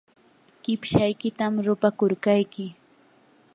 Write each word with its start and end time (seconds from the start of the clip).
qipshaykitam 0.63 1.53
rupakurqayki. 1.65 2.65